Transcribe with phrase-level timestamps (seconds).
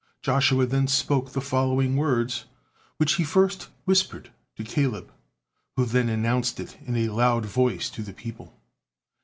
[0.23, 2.45] Joshua then spoke the following words
[2.97, 5.11] which he first whispered to Caleb,
[5.75, 8.59] who then announced it in a loud voice to the people.